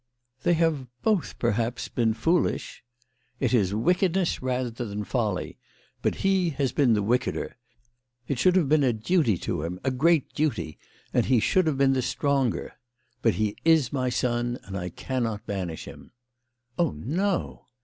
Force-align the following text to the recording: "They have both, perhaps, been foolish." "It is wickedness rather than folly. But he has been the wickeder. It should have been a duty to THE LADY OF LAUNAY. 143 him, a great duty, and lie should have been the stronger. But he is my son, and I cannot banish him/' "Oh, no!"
"They 0.41 0.55
have 0.55 0.87
both, 1.03 1.37
perhaps, 1.37 1.87
been 1.87 2.15
foolish." 2.15 2.83
"It 3.39 3.53
is 3.53 3.75
wickedness 3.75 4.41
rather 4.41 4.71
than 4.83 5.03
folly. 5.03 5.59
But 6.01 6.15
he 6.25 6.49
has 6.57 6.71
been 6.71 6.93
the 6.93 7.03
wickeder. 7.03 7.55
It 8.27 8.39
should 8.39 8.55
have 8.55 8.67
been 8.67 8.83
a 8.83 8.93
duty 8.93 9.37
to 9.37 9.51
THE 9.51 9.57
LADY 9.59 9.65
OF 9.67 9.71
LAUNAY. 9.73 9.79
143 9.83 9.89
him, 9.91 9.93
a 9.93 9.99
great 9.99 10.33
duty, 10.73 10.79
and 11.13 11.29
lie 11.29 11.39
should 11.39 11.67
have 11.67 11.77
been 11.77 11.93
the 11.93 12.01
stronger. 12.01 12.73
But 13.21 13.35
he 13.35 13.55
is 13.63 13.93
my 13.93 14.09
son, 14.09 14.57
and 14.63 14.75
I 14.75 14.89
cannot 14.89 15.45
banish 15.45 15.85
him/' 15.87 16.09
"Oh, 16.79 16.93
no!" 16.93 17.67